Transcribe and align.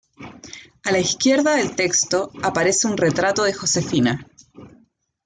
A 0.83 0.91
la 0.93 0.97
izquierda 0.99 1.55
del 1.55 1.75
texto, 1.75 2.31
aparece 2.41 2.87
un 2.87 2.97
retrato 2.97 3.43
de 3.43 3.53
Josefina. 3.53 4.25